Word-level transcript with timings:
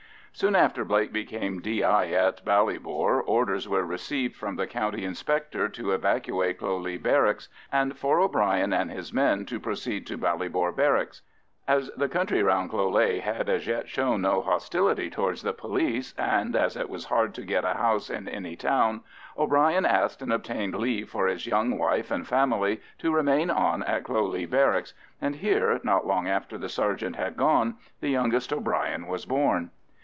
Soon 0.33 0.55
after 0.55 0.85
Blake 0.85 1.11
became 1.11 1.59
D.I. 1.59 2.07
at 2.11 2.43
Ballybor, 2.45 3.21
orders 3.27 3.67
were 3.67 3.83
received 3.85 4.33
from 4.37 4.55
the 4.55 4.65
County 4.65 5.03
Inspector 5.03 5.67
to 5.69 5.91
evacuate 5.91 6.57
Cloghleagh 6.59 7.03
Barracks, 7.03 7.49
and 7.69 7.95
for 7.97 8.17
O'Bryan 8.21 8.71
and 8.71 8.89
his 8.89 9.11
men 9.13 9.45
to 9.47 9.59
proceed 9.59 10.07
to 10.07 10.17
Ballybor 10.17 10.73
Barracks. 10.73 11.21
As 11.67 11.91
the 11.97 12.07
country 12.07 12.41
round 12.41 12.71
Cloghleagh 12.71 13.19
had 13.21 13.49
as 13.49 13.67
yet 13.67 13.89
shown 13.89 14.21
no 14.21 14.41
hostility 14.41 15.09
towards 15.09 15.43
the 15.43 15.51
police, 15.51 16.15
and 16.17 16.55
as 16.55 16.77
it 16.77 16.89
was 16.89 17.05
hard 17.05 17.33
to 17.35 17.43
get 17.45 17.65
a 17.65 17.73
house 17.73 18.09
in 18.09 18.29
any 18.29 18.55
town, 18.55 19.01
O'Bryan 19.37 19.85
asked 19.85 20.21
and 20.21 20.31
obtained 20.31 20.75
leave 20.75 21.09
for 21.09 21.27
his 21.27 21.45
young 21.45 21.77
wife 21.77 22.09
and 22.09 22.25
family 22.25 22.79
to 22.99 23.13
remain 23.13 23.49
on 23.49 23.83
at 23.83 24.05
Cloghleagh 24.05 24.49
Barracks; 24.49 24.93
and 25.21 25.35
here, 25.35 25.81
not 25.83 26.07
long 26.07 26.29
after 26.29 26.57
the 26.57 26.69
sergeant 26.69 27.17
had 27.17 27.35
gone, 27.35 27.75
the 27.99 28.09
youngest 28.09 28.53
O'Bryan 28.53 29.07
was 29.07 29.25
born. 29.25 29.71